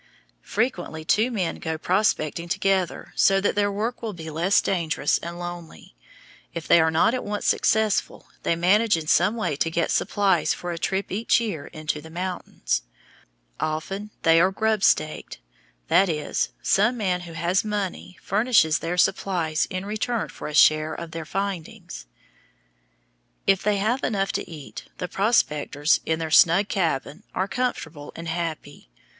Frequently 0.41 1.05
two 1.05 1.29
men 1.29 1.57
go 1.57 1.77
prospecting 1.77 2.49
together 2.49 3.13
so 3.15 3.39
that 3.39 3.53
their 3.53 3.71
work 3.71 4.01
will 4.01 4.13
be 4.13 4.31
less 4.31 4.59
dangerous 4.59 5.19
and 5.19 5.37
lonely. 5.37 5.93
If 6.55 6.67
they 6.67 6.81
are 6.81 6.89
not 6.89 7.13
at 7.13 7.23
once 7.23 7.45
successful, 7.45 8.27
they 8.41 8.55
manage 8.55 8.97
in 8.97 9.05
some 9.05 9.35
way 9.35 9.55
to 9.57 9.69
get 9.69 9.91
supplies 9.91 10.55
for 10.55 10.71
a 10.71 10.79
trip 10.79 11.11
each 11.11 11.39
year 11.39 11.67
into 11.67 12.01
the 12.01 12.09
mountains. 12.09 12.81
Often 13.59 14.09
they 14.23 14.41
are 14.41 14.51
"grub 14.51 14.81
staked," 14.81 15.37
that 15.87 16.09
is, 16.09 16.49
some 16.63 16.97
man 16.97 17.21
who 17.21 17.33
has 17.33 17.63
money 17.63 18.17
furnishes 18.23 18.79
their 18.79 18.97
supplies 18.97 19.67
in 19.69 19.85
return 19.85 20.29
for 20.29 20.47
a 20.47 20.55
share 20.55 20.95
in 20.95 21.11
their 21.11 21.25
findings. 21.25 22.07
If 23.45 23.61
they 23.61 23.77
have 23.77 24.03
enough 24.03 24.31
to 24.31 24.49
eat, 24.49 24.85
the 24.97 25.07
prospectors, 25.07 25.99
in 26.07 26.17
their 26.17 26.31
snug 26.31 26.69
cabin, 26.69 27.21
are 27.35 27.47
comfortable 27.47 28.11
and 28.15 28.27
happy. 28.27 28.89